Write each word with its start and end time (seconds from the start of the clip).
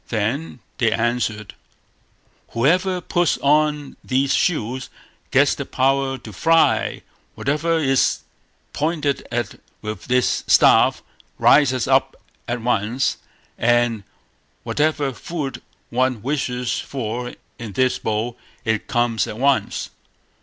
Then 0.07 0.61
they 0.79 0.91
answered 0.91 1.53
"Whoever 2.53 3.01
puts 3.01 3.37
on 3.37 3.97
these 4.03 4.33
shoes 4.33 4.89
gets 5.29 5.53
the 5.53 5.63
power 5.63 6.17
to 6.17 6.33
fly; 6.33 7.03
whatever 7.35 7.77
is 7.77 8.21
pointed 8.73 9.27
at 9.31 9.59
with 9.83 10.05
this 10.05 10.43
staff 10.47 11.03
rises 11.37 11.87
up 11.87 12.15
at 12.47 12.63
once; 12.63 13.17
and 13.59 14.03
whatever 14.63 15.13
food 15.13 15.61
one 15.91 16.23
wishes 16.23 16.79
for 16.79 17.35
in 17.59 17.73
this 17.73 17.99
bowl, 17.99 18.39
it 18.65 18.87
comes 18.87 19.27
at 19.27 19.37
once." 19.37 19.91